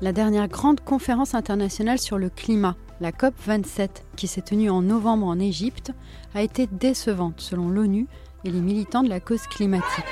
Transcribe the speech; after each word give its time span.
La 0.00 0.12
dernière 0.12 0.48
grande 0.48 0.80
conférence 0.80 1.34
internationale 1.34 2.00
sur 2.00 2.18
le 2.18 2.28
climat, 2.28 2.74
la 3.00 3.12
COP27, 3.12 3.88
qui 4.16 4.26
s'est 4.26 4.42
tenue 4.42 4.68
en 4.68 4.82
novembre 4.82 5.26
en 5.26 5.38
Égypte, 5.38 5.92
a 6.34 6.42
été 6.42 6.66
décevante 6.66 7.40
selon 7.40 7.68
l'ONU 7.68 8.08
et 8.44 8.50
les 8.50 8.60
militants 8.60 9.04
de 9.04 9.08
la 9.08 9.20
cause 9.20 9.46
climatique. 9.46 10.04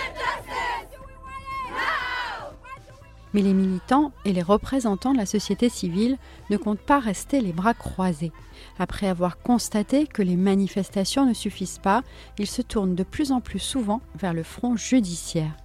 Mais 3.35 3.43
les 3.43 3.55
militants 3.55 4.13
et 4.25 4.33
les 4.33 4.43
représentants 4.43 5.13
de 5.13 5.19
la 5.19 5.27
société 5.27 5.69
civile 5.69 6.17
ne 6.51 6.57
comptent 6.59 6.79
pas 6.79 7.01
rester 7.01 7.41
les 7.41 7.53
bras 7.53 7.75
croisés. 7.75 8.31
Après 8.79 9.09
avoir 9.09 9.39
constaté 9.39 10.07
que 10.07 10.23
les 10.23 10.37
manifestations 10.37 11.27
ne 11.27 11.35
suffisent 11.35 11.81
pas, 11.81 12.03
ils 12.39 12.47
se 12.47 12.63
tournent 12.63 12.95
de 12.95 13.05
plus 13.05 13.33
en 13.33 13.41
plus 13.41 13.59
souvent 13.59 14.01
vers 14.15 14.35
le 14.35 14.43
front 14.43 14.77
judiciaire. 14.77 15.57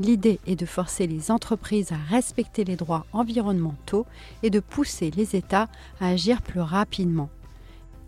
L'idée 0.00 0.40
est 0.46 0.56
de 0.56 0.66
forcer 0.66 1.06
les 1.06 1.30
entreprises 1.30 1.92
à 1.92 1.96
respecter 1.96 2.64
les 2.64 2.76
droits 2.76 3.06
environnementaux 3.12 4.06
et 4.42 4.50
de 4.50 4.60
pousser 4.60 5.10
les 5.10 5.36
États 5.36 5.68
à 6.00 6.08
agir 6.08 6.42
plus 6.42 6.60
rapidement. 6.60 7.30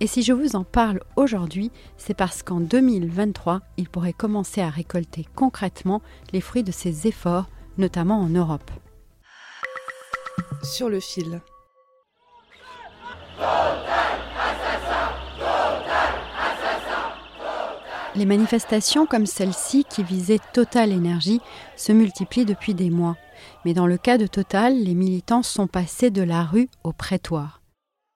Et 0.00 0.06
si 0.06 0.22
je 0.22 0.32
vous 0.32 0.56
en 0.56 0.64
parle 0.64 1.00
aujourd'hui, 1.16 1.70
c'est 1.96 2.14
parce 2.14 2.42
qu'en 2.42 2.60
2023, 2.60 3.62
ils 3.78 3.88
pourraient 3.88 4.12
commencer 4.12 4.60
à 4.60 4.68
récolter 4.68 5.26
concrètement 5.34 6.02
les 6.32 6.42
fruits 6.42 6.64
de 6.64 6.72
ces 6.72 7.06
efforts, 7.06 7.48
notamment 7.78 8.20
en 8.20 8.28
Europe. 8.28 8.70
Sur 10.62 10.90
le 10.90 11.00
fil. 11.00 11.40
Les 18.16 18.24
manifestations 18.24 19.04
comme 19.04 19.26
celle-ci 19.26 19.84
qui 19.84 20.02
visaient 20.02 20.40
Total 20.54 20.90
Energy 20.90 21.38
se 21.76 21.92
multiplient 21.92 22.46
depuis 22.46 22.72
des 22.72 22.88
mois. 22.88 23.18
Mais 23.66 23.74
dans 23.74 23.86
le 23.86 23.98
cas 23.98 24.16
de 24.16 24.26
Total, 24.26 24.74
les 24.74 24.94
militants 24.94 25.42
sont 25.42 25.66
passés 25.66 26.10
de 26.10 26.22
la 26.22 26.42
rue 26.42 26.70
au 26.82 26.94
prétoire. 26.94 27.60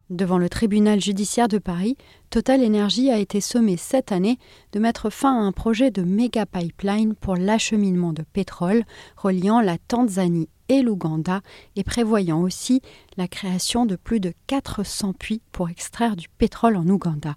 Devant 0.09 0.39
le 0.39 0.49
tribunal 0.49 1.03
judiciaire 1.03 1.49
de 1.49 1.59
Paris, 1.59 1.99
Total 2.31 2.65
Energy 2.65 3.11
a 3.11 3.19
été 3.19 3.43
sommé 3.43 3.77
cette 3.77 4.11
année 4.11 4.39
de 4.73 4.81
mettre 4.81 5.11
fin 5.11 5.37
à 5.37 5.45
un 5.45 5.53
projet 5.53 5.91
de 5.91 6.03
méga 6.03 6.47
pipeline 6.47 7.15
pour 7.15 7.37
l'acheminement 7.37 8.15
de 8.15 8.23
pétrole 8.23 8.85
reliant 9.19 9.61
la 9.61 9.77
Tanzanie 9.77 10.49
et 10.71 10.81
l'Ouganda 10.81 11.43
et 11.77 11.85
prévoyant 11.85 12.41
aussi 12.41 12.81
la 13.19 13.29
création 13.29 13.85
de 13.85 13.97
plus 13.97 14.19
de 14.19 14.33
400 14.47 15.13
puits 15.13 15.43
pour 15.53 15.69
extraire 15.69 16.17
du 16.17 16.29
pétrole 16.31 16.77
en 16.77 16.89
Ouganda. 16.89 17.37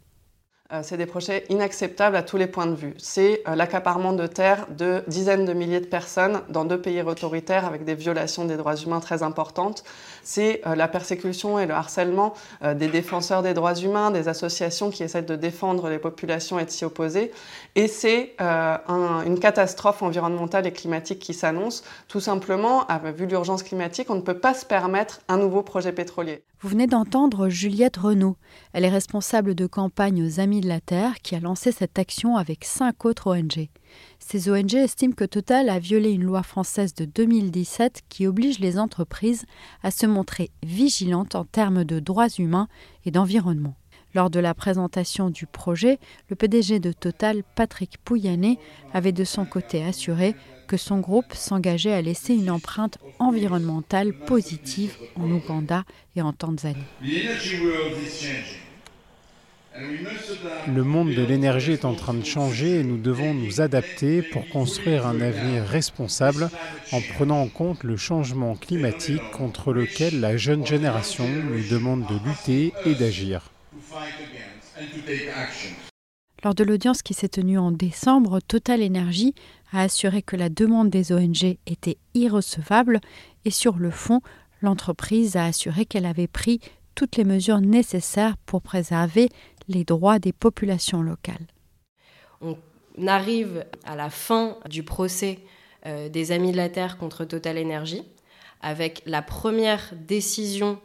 Euh, 0.73 0.79
c'est 0.81 0.97
des 0.97 1.05
projets 1.05 1.45
inacceptables 1.49 2.15
à 2.15 2.23
tous 2.23 2.37
les 2.37 2.47
points 2.47 2.65
de 2.65 2.73
vue. 2.73 2.95
C'est 2.97 3.43
euh, 3.47 3.55
l'accaparement 3.55 4.13
de 4.13 4.25
terres 4.25 4.65
de 4.69 5.03
dizaines 5.07 5.45
de 5.45 5.53
milliers 5.53 5.79
de 5.79 5.85
personnes 5.85 6.41
dans 6.49 6.65
deux 6.65 6.81
pays 6.81 7.01
autoritaires 7.01 7.65
avec 7.65 7.83
des 7.83 7.93
violations 7.93 8.45
des 8.45 8.57
droits 8.57 8.75
humains 8.75 8.99
très 8.99 9.21
importantes. 9.21 9.83
C'est 10.23 10.61
euh, 10.65 10.75
la 10.75 10.87
persécution 10.87 11.59
et 11.59 11.67
le 11.67 11.73
harcèlement 11.73 12.33
des 12.63 12.87
défenseurs 12.87 13.43
des 13.43 13.53
droits 13.53 13.75
humains, 13.75 14.09
des 14.09 14.27
associations 14.27 14.89
qui 14.89 15.03
essaient 15.03 15.21
de 15.21 15.35
défendre 15.35 15.89
les 15.89 15.99
populations 15.99 16.57
et 16.57 16.65
de 16.65 16.69
s'y 16.69 16.85
opposer. 16.85 17.31
Et 17.75 17.87
c'est 17.87 18.35
un, 18.39 19.23
une 19.25 19.39
catastrophe 19.39 20.01
environnementale 20.01 20.65
et 20.65 20.71
climatique 20.71 21.19
qui 21.19 21.33
s'annonce. 21.33 21.83
Tout 22.07 22.19
simplement, 22.19 22.87
vu 23.15 23.25
l'urgence 23.25 23.63
climatique, 23.63 24.09
on 24.09 24.15
ne 24.15 24.21
peut 24.21 24.39
pas 24.39 24.53
se 24.53 24.65
permettre 24.65 25.21
un 25.27 25.37
nouveau 25.37 25.61
projet 25.61 25.91
pétrolier. 25.91 26.43
Vous 26.63 26.69
venez 26.69 26.87
d'entendre 26.87 27.49
Juliette 27.49 27.97
Renaud. 27.97 28.37
Elle 28.71 28.85
est 28.85 28.89
responsable 28.89 29.53
de 29.53 29.67
campagne 29.67 30.23
aux 30.23 30.39
Amis 30.39 30.61
de 30.61 30.69
la 30.69 30.79
Terre 30.79 31.15
qui 31.21 31.35
a 31.35 31.41
lancé 31.41 31.73
cette 31.73 31.99
action 31.99 32.37
avec 32.37 32.63
cinq 32.63 33.03
autres 33.03 33.35
ONG. 33.35 33.67
Ces 34.19 34.49
ONG 34.49 34.73
estiment 34.75 35.13
que 35.13 35.25
Total 35.25 35.67
a 35.67 35.77
violé 35.77 36.11
une 36.11 36.23
loi 36.23 36.41
française 36.41 36.93
de 36.93 37.03
2017 37.03 38.03
qui 38.07 38.27
oblige 38.27 38.59
les 38.59 38.79
entreprises 38.79 39.45
à 39.83 39.91
se 39.91 40.05
montrer 40.05 40.51
vigilantes 40.63 41.35
en 41.35 41.43
termes 41.43 41.83
de 41.83 41.99
droits 41.99 42.29
humains 42.29 42.69
et 43.03 43.11
d'environnement. 43.11 43.75
Lors 44.15 44.29
de 44.29 44.39
la 44.39 44.53
présentation 44.53 45.31
du 45.31 45.47
projet, 45.47 45.97
le 46.29 46.35
PDG 46.35 46.79
de 46.79 46.91
Total, 46.91 47.41
Patrick 47.55 47.97
Pouyanné, 48.03 48.59
avait 48.93 49.11
de 49.11 49.23
son 49.23 49.45
côté 49.45 49.83
assuré 49.83 50.35
que 50.67 50.77
son 50.77 50.99
groupe 50.99 51.33
s'engageait 51.33 51.93
à 51.93 52.01
laisser 52.01 52.35
une 52.35 52.51
empreinte 52.51 52.99
environnementale 53.19 54.13
positive 54.13 54.95
en 55.15 55.29
Ouganda 55.31 55.83
et 56.15 56.21
en 56.21 56.31
Tanzanie. 56.31 56.83
Le 60.67 60.83
monde 60.83 61.15
de 61.15 61.23
l'énergie 61.23 61.71
est 61.71 61.85
en 61.85 61.95
train 61.95 62.13
de 62.13 62.23
changer 62.23 62.79
et 62.79 62.83
nous 62.83 62.97
devons 62.97 63.33
nous 63.33 63.59
adapter 63.61 64.21
pour 64.21 64.47
construire 64.49 65.07
un 65.07 65.19
avenir 65.19 65.63
responsable 65.63 66.51
en 66.91 67.01
prenant 67.15 67.41
en 67.41 67.47
compte 67.47 67.83
le 67.83 67.97
changement 67.97 68.55
climatique 68.55 69.31
contre 69.31 69.73
lequel 69.73 70.19
la 70.19 70.37
jeune 70.37 70.65
génération 70.67 71.27
nous 71.27 71.67
demande 71.67 72.05
de 72.05 72.29
lutter 72.29 72.73
et 72.85 72.93
d'agir. 72.93 73.52
Lors 76.43 76.55
de 76.55 76.63
l'audience 76.63 77.01
qui 77.01 77.13
s'est 77.13 77.29
tenue 77.29 77.57
en 77.57 77.71
décembre, 77.71 78.39
Total 78.41 78.83
Energy 78.83 79.33
a 79.71 79.81
assuré 79.81 80.21
que 80.21 80.35
la 80.35 80.49
demande 80.49 80.89
des 80.89 81.13
ONG 81.13 81.57
était 81.65 81.97
irrecevable 82.13 82.99
et 83.45 83.49
sur 83.49 83.77
le 83.77 83.91
fond, 83.91 84.21
l'entreprise 84.61 85.35
a 85.37 85.45
assuré 85.45 85.85
qu'elle 85.85 86.05
avait 86.05 86.27
pris 86.27 86.59
toutes 86.95 87.15
les 87.15 87.23
mesures 87.23 87.61
nécessaires 87.61 88.37
pour 88.45 88.61
préserver 88.61 89.29
les 89.67 89.83
droits 89.83 90.19
des 90.19 90.33
populations 90.33 91.01
locales. 91.01 91.47
On 92.41 92.57
arrive 93.07 93.65
à 93.85 93.95
la 93.95 94.09
fin 94.09 94.57
du 94.69 94.83
procès 94.83 95.39
euh, 95.85 96.09
des 96.09 96.31
Amis 96.31 96.51
de 96.51 96.57
la 96.57 96.69
Terre 96.69 96.97
contre 96.97 97.25
Total 97.25 97.57
Energy 97.57 98.03
avec 98.61 99.01
la 99.05 99.21
première 99.21 99.93
décision 99.93 100.79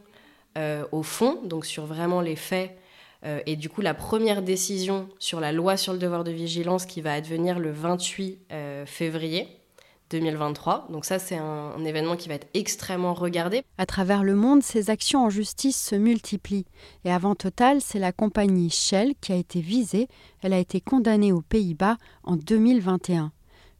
euh, 0.57 0.85
au 0.91 1.03
fond, 1.03 1.41
donc 1.43 1.65
sur 1.65 1.85
vraiment 1.85 2.21
les 2.21 2.35
faits 2.35 2.77
euh, 3.25 3.41
et 3.45 3.55
du 3.55 3.69
coup, 3.69 3.81
la 3.81 3.93
première 3.93 4.41
décision 4.41 5.09
sur 5.19 5.39
la 5.39 5.51
loi 5.51 5.77
sur 5.77 5.93
le 5.93 5.99
devoir 5.99 6.23
de 6.23 6.31
vigilance 6.31 6.85
qui 6.85 7.01
va 7.01 7.13
advenir 7.13 7.59
le 7.59 7.71
28 7.71 8.39
euh, 8.51 8.85
février 8.85 9.47
2023. 10.09 10.87
Donc 10.89 11.05
ça, 11.05 11.19
c'est 11.19 11.37
un, 11.37 11.73
un, 11.77 11.85
événement 11.85 12.15
qui 12.15 12.29
va 12.29 12.35
être 12.35 12.47
extrêmement 12.53 13.13
regardé. 13.13 13.63
À 13.77 13.85
travers 13.85 14.23
le 14.23 14.35
monde, 14.35 14.63
ces 14.63 14.89
actions 14.89 15.25
en 15.25 15.29
justice 15.29 15.79
se 15.79 15.95
multiplient. 15.95 16.65
Et 17.05 17.11
avant 17.11 17.35
Total, 17.35 17.81
c'est 17.81 17.99
la 17.99 18.11
compagnie 18.11 18.69
Shell 18.69 19.13
qui 19.21 19.33
a 19.33 19.35
été 19.35 19.59
visée. 19.59 20.07
Elle 20.41 20.53
a 20.53 20.59
été 20.59 20.81
condamnée 20.81 21.31
aux 21.31 21.41
Pays-Bas 21.41 21.97
en 22.23 22.37
2021. 22.37 23.31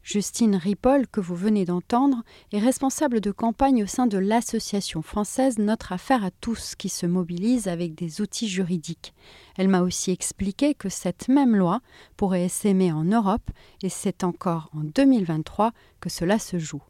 Justine 0.02 0.56
Ripoll, 0.56 1.06
que 1.06 1.20
vous 1.20 1.34
venez 1.34 1.64
d'entendre, 1.64 2.22
est 2.52 2.58
responsable 2.58 3.20
de 3.20 3.30
campagne 3.30 3.82
au 3.82 3.86
sein 3.86 4.06
de 4.06 4.18
l'association 4.18 5.02
française 5.02 5.58
Notre 5.58 5.92
Affaire 5.92 6.24
à 6.24 6.30
tous, 6.30 6.74
qui 6.74 6.88
se 6.88 7.06
mobilise 7.06 7.68
avec 7.68 7.94
des 7.94 8.20
outils 8.20 8.48
juridiques. 8.48 9.12
Elle 9.56 9.68
m'a 9.68 9.82
aussi 9.82 10.10
expliqué 10.10 10.74
que 10.74 10.88
cette 10.88 11.28
même 11.28 11.54
loi 11.54 11.80
pourrait 12.16 12.48
s'aimer 12.48 12.92
en 12.92 13.04
Europe, 13.04 13.50
et 13.82 13.88
c'est 13.88 14.24
encore 14.24 14.70
en 14.74 14.84
2023 14.84 15.72
que 16.00 16.08
cela 16.08 16.38
se 16.38 16.58
joue. 16.58 16.82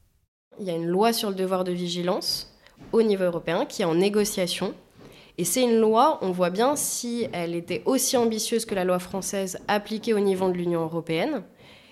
Il 0.61 0.67
y 0.67 0.71
a 0.71 0.77
une 0.77 0.87
loi 0.87 1.13
sur 1.13 1.31
le 1.31 1.37
devoir 1.37 1.65
de 1.65 1.73
vigilance 1.73 2.55
au 2.93 3.03
niveau 3.03 3.25
européen 3.25 3.67
qui 3.67 3.83
est 3.83 3.87
en 3.87 3.95
négociation. 3.95 4.75
Et 5.39 5.45
c'est 5.45 5.63
une 5.63 5.79
loi, 5.79 6.19
on 6.23 6.33
voit 6.33 6.51
bien 6.51 6.77
si 6.77 7.27
elle 7.33 7.55
était 7.55 7.83
aussi 7.87 8.17
ambitieuse 8.17 8.67
que 8.67 8.75
la 8.75 8.85
loi 8.85 8.99
française 8.99 9.59
appliquée 9.69 10.13
au 10.13 10.21
niveau 10.21 10.49
de 10.49 10.55
l'Union 10.55 10.83
européenne 10.83 11.43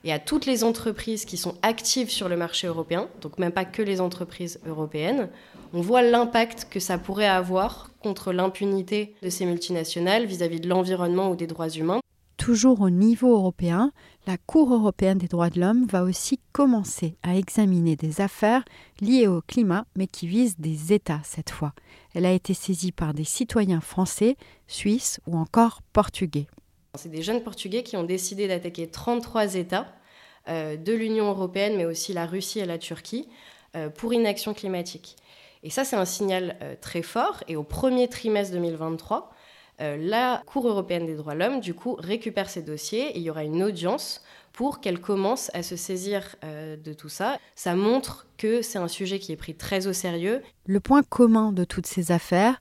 et 0.05 0.13
à 0.13 0.19
toutes 0.19 0.47
les 0.47 0.65
entreprises 0.65 1.25
qui 1.25 1.37
sont 1.37 1.55
actives 1.63 2.11
sur 2.11 2.29
le 2.29 2.37
marché 2.37 2.67
européen, 2.67 3.09
donc 3.21 3.39
même 3.39 3.53
pas 3.53 3.65
que 3.65 3.83
les 3.83 4.01
entreprises 4.01 4.61
européennes, 4.67 5.29
on 5.73 5.81
voit 5.81 6.03
l'impact 6.03 6.69
que 6.71 6.81
ça 6.81 6.99
pourrait 6.99 7.27
avoir 7.27 7.91
contre 8.01 8.33
l'impunité 8.33 9.15
de 9.23 9.29
ces 9.29 9.45
multinationales 9.45 10.25
vis-à-vis 10.25 10.61
de 10.61 10.69
l'environnement 10.69 11.31
ou 11.31 11.37
des 11.37 11.47
droits 11.47 11.69
humains. 11.69 12.01
toujours 12.37 12.81
au 12.81 12.89
niveau 12.89 13.35
européen, 13.35 13.93
la 14.27 14.39
Cour 14.39 14.73
européenne 14.73 15.19
des 15.19 15.29
droits 15.29 15.51
de 15.51 15.61
l'homme 15.61 15.87
va 15.87 16.03
aussi 16.03 16.41
commencer 16.53 17.17
à 17.23 17.37
examiner 17.37 17.97
des 17.97 18.21
affaires 18.23 18.65
liées 19.01 19.27
au 19.27 19.43
climat, 19.43 19.85
mais 19.97 20.07
qui 20.07 20.27
visent 20.27 20.59
des 20.59 20.93
États 20.93 21.21
cette 21.25 21.51
fois. 21.51 21.75
Elle 22.15 22.25
a 22.25 22.33
été 22.33 22.55
saisie 22.55 22.93
par 22.93 23.13
des 23.13 23.25
citoyens 23.25 23.81
français, 23.81 24.37
suisses 24.67 25.21
ou 25.27 25.37
encore 25.37 25.83
portugais. 25.93 26.47
C'est 26.95 27.11
des 27.11 27.23
jeunes 27.23 27.43
Portugais 27.43 27.83
qui 27.83 27.97
ont 27.97 28.05
décidé 28.05 28.49
d'attaquer 28.49 28.89
33 28.89 29.55
États 29.55 29.87
euh, 30.49 30.77
de 30.77 30.93
l'Union 30.95 31.29
européenne, 31.29 31.77
mais 31.77 31.85
aussi 31.85 32.13
la 32.13 32.25
Russie 32.25 32.61
et 32.61 32.65
la 32.65 32.79
Turquie, 32.79 33.29
euh, 33.77 33.91
pour 33.91 34.15
inaction 34.15 34.55
climatique. 34.55 35.17
Et 35.63 35.71
ça, 35.71 35.85
c'est 35.85 35.97
un 35.97 36.07
signal 36.07 36.57
euh, 36.63 36.75
très 36.81 37.03
fort. 37.03 37.45
Et 37.49 37.57
au 37.57 37.65
premier 37.65 38.09
trimestre 38.09 38.55
2023, 38.55 39.33
la 39.81 40.43
Cour 40.45 40.67
européenne 40.67 41.07
des 41.07 41.15
droits 41.15 41.35
de 41.35 41.39
l'homme, 41.39 41.61
du 41.61 41.73
coup, 41.73 41.95
récupère 42.01 42.51
ces 42.51 42.63
dossiers 42.63 43.11
et 43.11 43.19
il 43.19 43.23
y 43.23 43.31
aura 43.31 43.45
une 43.45 43.63
audience 43.63 44.25
pour 44.53 44.81
qu'elle 44.81 45.01
commence 45.01 45.53
à 45.55 45.63
se 45.63 45.77
saisir 45.77 46.35
de 46.43 46.93
tout 46.93 47.09
ça. 47.09 47.39
Ça 47.55 47.77
montre 47.77 48.27
que 48.39 48.61
c'est 48.61 48.81
un 48.81 48.89
sujet 48.89 49.21
qui 49.21 49.31
est 49.31 49.37
pris 49.37 49.55
très 49.55 49.87
au 49.87 49.93
sérieux. 49.93 50.43
Le 50.67 50.81
point 50.81 51.05
commun 51.05 51.53
de 51.53 51.63
toutes 51.63 51.87
ces 51.87 52.11
affaires, 52.11 52.61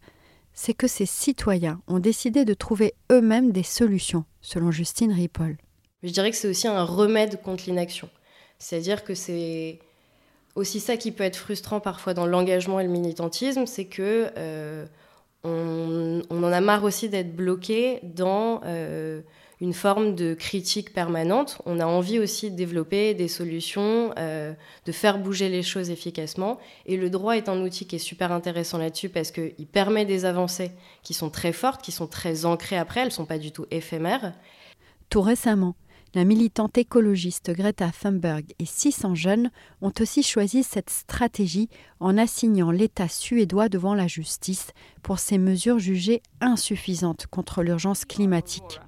c'est 0.57 0.73
que 0.73 0.87
ces 0.87 1.05
citoyens 1.05 1.79
ont 1.87 1.99
décidé 1.99 2.43
de 2.43 2.55
trouver 2.55 2.95
eux-mêmes 3.11 3.51
des 3.51 3.61
solutions, 3.61 4.25
selon 4.41 4.71
Justine 4.71 5.11
Ripoll. 5.11 5.55
Je 6.01 6.09
dirais 6.09 6.31
que 6.31 6.35
c'est 6.35 6.47
aussi 6.47 6.67
un 6.67 6.83
remède 6.83 7.39
contre 7.43 7.65
l'inaction. 7.67 8.09
C'est-à-dire 8.57 9.03
que 9.03 9.13
c'est 9.13 9.77
aussi 10.55 10.79
ça 10.79 10.97
qui 10.97 11.11
peut 11.11 11.23
être 11.23 11.35
frustrant 11.35 11.79
parfois 11.79 12.15
dans 12.15 12.25
l'engagement 12.25 12.79
et 12.79 12.83
le 12.83 12.89
militantisme, 12.89 13.67
c'est 13.67 13.85
que 13.85 14.31
euh, 14.35 14.87
on, 15.43 16.23
en 16.31 16.43
a 16.51 16.59
marre 16.59 16.83
aussi 16.83 17.07
d'être 17.07 17.35
bloqué 17.35 17.99
dans 18.01 18.61
euh, 18.65 19.21
une 19.59 19.73
forme 19.73 20.15
de 20.15 20.33
critique 20.33 20.93
permanente. 20.93 21.59
On 21.65 21.79
a 21.79 21.85
envie 21.85 22.19
aussi 22.19 22.51
de 22.51 22.55
développer 22.55 23.13
des 23.13 23.27
solutions, 23.27 24.13
euh, 24.17 24.53
de 24.85 24.91
faire 24.91 25.19
bouger 25.19 25.49
les 25.49 25.63
choses 25.63 25.89
efficacement. 25.89 26.59
Et 26.85 26.97
le 26.97 27.09
droit 27.09 27.37
est 27.37 27.49
un 27.49 27.61
outil 27.61 27.87
qui 27.87 27.95
est 27.95 27.99
super 27.99 28.31
intéressant 28.31 28.77
là-dessus 28.77 29.09
parce 29.09 29.31
qu'il 29.31 29.67
permet 29.71 30.05
des 30.05 30.25
avancées 30.25 30.71
qui 31.03 31.13
sont 31.13 31.29
très 31.29 31.53
fortes, 31.53 31.81
qui 31.81 31.91
sont 31.91 32.07
très 32.07 32.45
ancrées 32.45 32.77
après, 32.77 33.01
elles 33.01 33.07
ne 33.07 33.11
sont 33.11 33.25
pas 33.25 33.39
du 33.39 33.51
tout 33.51 33.65
éphémères. 33.71 34.33
Tout 35.09 35.21
récemment, 35.21 35.75
la 36.13 36.23
militante 36.23 36.77
écologiste 36.77 37.51
Greta 37.51 37.91
Thunberg 37.91 38.45
et 38.59 38.65
600 38.65 39.15
jeunes 39.15 39.51
ont 39.81 39.91
aussi 39.99 40.23
choisi 40.23 40.63
cette 40.63 40.89
stratégie 40.89 41.69
en 41.99 42.17
assignant 42.17 42.71
l'État 42.71 43.07
suédois 43.07 43.69
devant 43.69 43.93
la 43.93 44.07
justice 44.07 44.71
pour 45.03 45.19
ces 45.19 45.37
mesures 45.37 45.79
jugées 45.79 46.21
insuffisantes 46.41 47.27
contre 47.27 47.61
l'urgence 47.61 48.05
climatique 48.05 48.79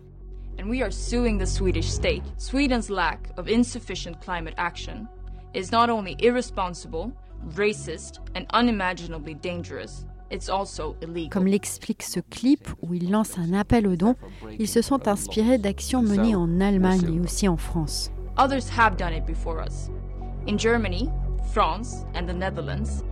and 0.59 0.69
we 0.69 0.83
are 0.83 0.91
suing 0.91 1.37
the 1.37 1.45
Swedish 1.45 1.89
state. 1.89 2.21
Sweden's 2.37 2.89
lack 2.89 3.29
of 3.37 3.47
insufficient 3.47 4.19
climate 4.21 4.53
action 4.57 5.07
is 5.53 5.71
not 5.71 5.89
only 5.89 6.17
irresponsible, 6.19 7.13
racist 7.55 8.19
and 8.35 8.45
unimaginably 8.51 9.35
dangerous. 9.35 10.05
It's 10.29 10.49
also 10.49 10.95
illegal. 11.01 11.29
Comme 11.31 11.47
l'explique 11.47 12.03
ce 12.03 12.19
clip 12.19 12.67
où 12.81 12.93
il 12.93 13.09
lance 13.09 13.37
un 13.37 13.53
appel 13.53 13.87
aux 13.87 13.95
dons, 13.95 14.15
ils 14.59 14.67
se 14.67 14.81
sont 14.81 15.07
inspirés 15.07 15.57
d'actions 15.57 16.03
menées 16.03 16.35
en 16.35 16.59
Allemagne 16.59 17.15
et 17.15 17.19
aussi 17.19 17.47
en 17.47 17.57
France. 17.57 18.11
Others 18.37 18.69
have 18.77 18.97
done 18.97 19.13
it 19.13 19.25
before 19.25 19.63
us. 19.63 19.89
In 20.45 20.57
Germany, 20.57 21.09
France 21.53 22.05
and 22.13 22.27
the 22.27 22.33
Netherlands, 22.33 23.03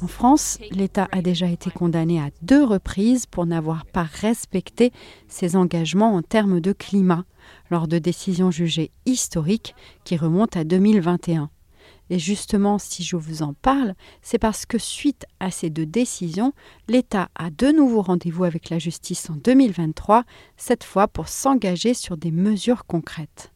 en 0.00 0.06
France, 0.06 0.58
l'État 0.70 1.08
a 1.10 1.20
déjà 1.20 1.46
été 1.46 1.68
condamné 1.68 2.20
à 2.20 2.30
deux 2.42 2.64
reprises 2.64 3.26
pour 3.26 3.44
n'avoir 3.44 3.84
pas 3.86 4.04
respecté 4.04 4.92
ses 5.26 5.56
engagements 5.56 6.14
en 6.14 6.22
termes 6.22 6.60
de 6.60 6.72
climat 6.72 7.24
lors 7.72 7.88
de 7.88 7.98
décisions 7.98 8.52
jugées 8.52 8.92
historiques 9.04 9.74
qui 10.04 10.16
remontent 10.16 10.60
à 10.60 10.62
2021. 10.62 11.50
Et 12.08 12.20
justement, 12.20 12.78
si 12.78 13.02
je 13.02 13.16
vous 13.16 13.42
en 13.42 13.52
parle, 13.52 13.94
c'est 14.22 14.38
parce 14.38 14.64
que 14.64 14.78
suite 14.78 15.26
à 15.40 15.50
ces 15.50 15.70
deux 15.70 15.86
décisions, 15.86 16.52
l'État 16.86 17.30
a 17.34 17.50
de 17.50 17.72
nouveau 17.72 18.00
rendez-vous 18.02 18.44
avec 18.44 18.70
la 18.70 18.78
justice 18.78 19.28
en 19.28 19.34
2023, 19.34 20.22
cette 20.56 20.84
fois 20.84 21.08
pour 21.08 21.26
s'engager 21.26 21.94
sur 21.94 22.16
des 22.16 22.30
mesures 22.30 22.86
concrètes. 22.86 23.50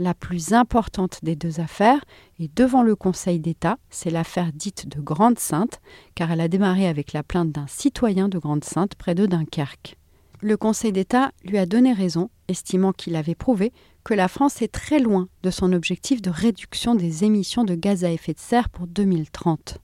La 0.00 0.14
plus 0.14 0.52
importante 0.52 1.18
des 1.24 1.34
deux 1.34 1.58
affaires 1.58 2.04
est 2.38 2.56
devant 2.56 2.84
le 2.84 2.94
Conseil 2.94 3.40
d'État, 3.40 3.78
c'est 3.90 4.10
l'affaire 4.10 4.52
dite 4.52 4.88
de 4.88 5.00
Grande-Sainte, 5.00 5.80
car 6.14 6.30
elle 6.30 6.40
a 6.40 6.46
démarré 6.46 6.86
avec 6.86 7.12
la 7.12 7.24
plainte 7.24 7.50
d'un 7.50 7.66
citoyen 7.66 8.28
de 8.28 8.38
Grande-Sainte 8.38 8.94
près 8.94 9.16
de 9.16 9.26
Dunkerque. 9.26 9.96
Le 10.40 10.56
Conseil 10.56 10.92
d'État 10.92 11.32
lui 11.44 11.58
a 11.58 11.66
donné 11.66 11.92
raison, 11.92 12.30
estimant 12.46 12.92
qu'il 12.92 13.16
avait 13.16 13.34
prouvé 13.34 13.72
que 14.04 14.14
la 14.14 14.28
France 14.28 14.62
est 14.62 14.72
très 14.72 15.00
loin 15.00 15.28
de 15.42 15.50
son 15.50 15.72
objectif 15.72 16.22
de 16.22 16.30
réduction 16.30 16.94
des 16.94 17.24
émissions 17.24 17.64
de 17.64 17.74
gaz 17.74 18.04
à 18.04 18.12
effet 18.12 18.34
de 18.34 18.38
serre 18.38 18.68
pour 18.68 18.86
2030. 18.86 19.78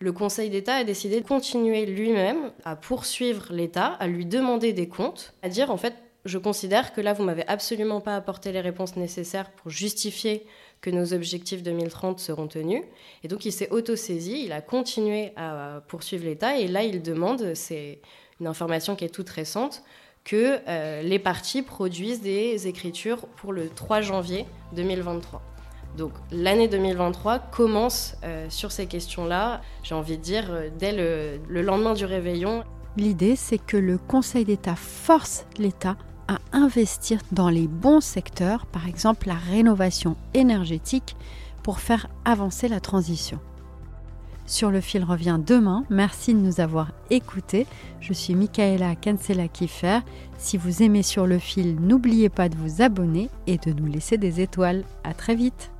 Le 0.00 0.10
Conseil 0.10 0.50
d'État 0.50 0.74
a 0.74 0.82
décidé 0.82 1.20
de 1.20 1.26
continuer 1.28 1.86
lui-même 1.86 2.50
à 2.64 2.74
poursuivre 2.74 3.52
l'État, 3.52 3.92
à 4.00 4.08
lui 4.08 4.26
demander 4.26 4.72
des 4.72 4.88
comptes, 4.88 5.34
à 5.42 5.48
dire 5.48 5.70
en 5.70 5.76
fait 5.76 5.94
je 6.24 6.38
considère 6.38 6.92
que 6.92 7.00
là, 7.00 7.12
vous 7.12 7.24
m'avez 7.24 7.46
absolument 7.48 8.00
pas 8.00 8.16
apporté 8.16 8.52
les 8.52 8.60
réponses 8.60 8.96
nécessaires 8.96 9.50
pour 9.50 9.70
justifier 9.70 10.46
que 10.80 10.90
nos 10.90 11.12
objectifs 11.12 11.62
2030 11.62 12.18
seront 12.18 12.48
tenus. 12.48 12.82
Et 13.24 13.28
donc, 13.28 13.44
il 13.44 13.52
s'est 13.52 13.70
auto-saisi, 13.70 14.44
il 14.44 14.52
a 14.52 14.60
continué 14.60 15.32
à 15.36 15.82
poursuivre 15.88 16.24
l'État, 16.24 16.58
et 16.58 16.68
là, 16.68 16.82
il 16.82 17.02
demande, 17.02 17.54
c'est 17.54 18.00
une 18.40 18.46
information 18.46 18.96
qui 18.96 19.04
est 19.04 19.08
toute 19.08 19.30
récente, 19.30 19.82
que 20.24 20.60
euh, 20.68 21.02
les 21.02 21.18
partis 21.18 21.62
produisent 21.62 22.20
des 22.20 22.68
écritures 22.68 23.26
pour 23.36 23.52
le 23.52 23.68
3 23.68 24.02
janvier 24.02 24.46
2023. 24.74 25.42
Donc 25.96 26.12
l'année 26.30 26.68
2023 26.68 27.38
commence 27.38 28.14
euh, 28.24 28.46
sur 28.48 28.72
ces 28.72 28.86
questions-là, 28.86 29.60
j'ai 29.82 29.94
envie 29.94 30.16
de 30.16 30.22
dire, 30.22 30.46
euh, 30.50 30.68
dès 30.78 30.92
le 30.92 31.62
lendemain 31.62 31.94
du 31.94 32.04
réveillon. 32.04 32.64
L'idée, 32.96 33.36
c'est 33.36 33.58
que 33.58 33.76
le 33.76 33.98
Conseil 33.98 34.44
d'État 34.44 34.76
force 34.76 35.44
l'État 35.58 35.96
à 36.32 36.56
investir 36.56 37.20
dans 37.32 37.48
les 37.48 37.66
bons 37.66 38.00
secteurs, 38.00 38.66
par 38.66 38.86
exemple 38.86 39.28
la 39.28 39.34
rénovation 39.34 40.16
énergétique, 40.34 41.16
pour 41.62 41.78
faire 41.78 42.08
avancer 42.24 42.68
la 42.68 42.80
transition. 42.80 43.38
Sur 44.46 44.70
le 44.70 44.80
fil 44.80 45.04
revient 45.04 45.38
demain. 45.44 45.84
Merci 45.88 46.34
de 46.34 46.38
nous 46.38 46.60
avoir 46.60 46.92
écoutés. 47.10 47.66
Je 48.00 48.12
suis 48.12 48.34
Michaela 48.34 48.94
Kansela-Kiffer. 48.96 50.00
Si 50.38 50.56
vous 50.56 50.82
aimez 50.82 51.02
sur 51.02 51.26
le 51.26 51.38
fil, 51.38 51.76
n'oubliez 51.80 52.28
pas 52.28 52.48
de 52.48 52.56
vous 52.56 52.82
abonner 52.82 53.30
et 53.46 53.58
de 53.58 53.72
nous 53.72 53.86
laisser 53.86 54.18
des 54.18 54.40
étoiles. 54.40 54.84
À 55.04 55.14
très 55.14 55.34
vite. 55.34 55.71